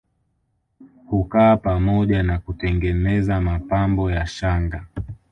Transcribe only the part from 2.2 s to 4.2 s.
na kutengeneza mapambo